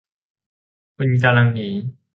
[0.95, 1.67] คุณกำลังจะหนี